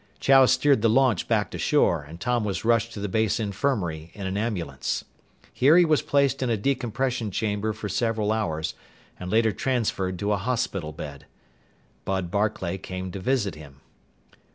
Chow 0.19 0.47
steered 0.47 0.81
the 0.81 0.89
launch 0.89 1.27
back 1.27 1.51
to 1.51 1.59
shore, 1.59 2.01
and 2.01 2.19
Tom 2.19 2.43
was 2.43 2.65
rushed 2.65 2.91
to 2.93 2.99
the 2.99 3.07
base 3.07 3.39
infirmary 3.39 4.09
in 4.15 4.25
an 4.25 4.35
ambulance. 4.35 5.05
Here 5.53 5.77
he 5.77 5.85
was 5.85 6.01
placed 6.01 6.41
in 6.41 6.49
a 6.49 6.57
decompression 6.57 7.29
chamber 7.29 7.71
for 7.71 7.87
several 7.87 8.31
hours 8.31 8.73
and 9.19 9.29
later 9.29 9.51
transferred 9.51 10.17
to 10.17 10.31
a 10.31 10.37
hospital 10.37 10.91
bed. 10.91 11.27
Bud 12.03 12.31
Barclay 12.31 12.79
came 12.79 13.11
to 13.11 13.19
visit 13.19 13.53
him. 13.53 13.81